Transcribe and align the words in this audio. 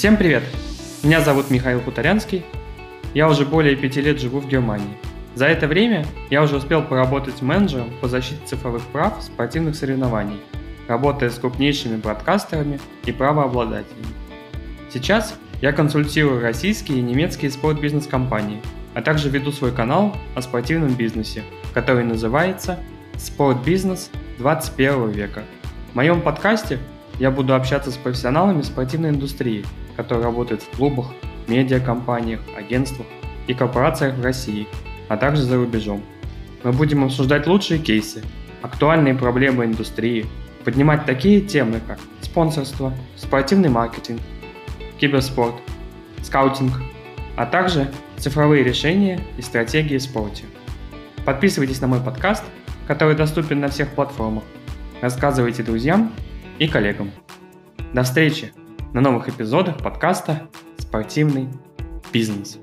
Всем 0.00 0.16
привет! 0.16 0.42
Меня 1.02 1.20
зовут 1.20 1.50
Михаил 1.50 1.82
Хуторянский. 1.82 2.42
Я 3.12 3.28
уже 3.28 3.44
более 3.44 3.76
пяти 3.76 4.00
лет 4.00 4.18
живу 4.18 4.40
в 4.40 4.48
Германии. 4.48 4.96
За 5.34 5.44
это 5.44 5.66
время 5.66 6.06
я 6.30 6.42
уже 6.42 6.56
успел 6.56 6.82
поработать 6.82 7.42
менеджером 7.42 7.90
по 8.00 8.08
защите 8.08 8.40
цифровых 8.46 8.82
прав 8.94 9.22
спортивных 9.22 9.76
соревнований, 9.76 10.40
работая 10.88 11.28
с 11.28 11.38
крупнейшими 11.38 11.96
бродкастерами 11.96 12.80
и 13.04 13.12
правообладателями. 13.12 14.06
Сейчас 14.90 15.38
я 15.60 15.70
консультирую 15.70 16.40
российские 16.40 17.00
и 17.00 17.02
немецкие 17.02 17.50
спорт-бизнес-компании, 17.50 18.62
а 18.94 19.02
также 19.02 19.28
веду 19.28 19.52
свой 19.52 19.70
канал 19.70 20.16
о 20.34 20.40
спортивном 20.40 20.94
бизнесе, 20.94 21.42
который 21.74 22.04
называется 22.04 22.78
«Спорт-бизнес 23.18 24.10
21 24.38 25.10
века». 25.10 25.42
В 25.92 25.94
моем 25.94 26.22
подкасте 26.22 26.78
я 27.20 27.30
буду 27.30 27.54
общаться 27.54 27.90
с 27.90 27.98
профессионалами 27.98 28.62
спортивной 28.62 29.10
индустрии, 29.10 29.64
которые 29.94 30.24
работают 30.24 30.62
в 30.62 30.76
клубах, 30.76 31.08
медиакомпаниях, 31.48 32.40
агентствах 32.56 33.06
и 33.46 33.52
корпорациях 33.52 34.16
в 34.16 34.24
России, 34.24 34.66
а 35.08 35.18
также 35.18 35.42
за 35.42 35.56
рубежом. 35.56 36.02
Мы 36.64 36.72
будем 36.72 37.04
обсуждать 37.04 37.46
лучшие 37.46 37.78
кейсы, 37.78 38.22
актуальные 38.62 39.14
проблемы 39.14 39.66
индустрии, 39.66 40.24
поднимать 40.64 41.04
такие 41.04 41.42
темы, 41.42 41.80
как 41.86 41.98
спонсорство, 42.22 42.94
спортивный 43.16 43.68
маркетинг, 43.68 44.22
киберспорт, 44.98 45.56
скаутинг, 46.22 46.72
а 47.36 47.44
также 47.44 47.90
цифровые 48.16 48.64
решения 48.64 49.20
и 49.36 49.42
стратегии 49.42 49.98
в 49.98 50.02
спорте. 50.02 50.44
Подписывайтесь 51.26 51.82
на 51.82 51.86
мой 51.86 52.00
подкаст, 52.00 52.44
который 52.86 53.14
доступен 53.14 53.60
на 53.60 53.68
всех 53.68 53.90
платформах. 53.90 54.44
Рассказывайте 55.02 55.62
друзьям 55.62 56.12
и 56.60 56.68
коллегам. 56.68 57.10
До 57.94 58.04
встречи 58.04 58.52
на 58.92 59.00
новых 59.00 59.28
эпизодах 59.28 59.78
подкаста 59.78 60.48
«Спортивный 60.78 61.48
бизнес». 62.12 62.58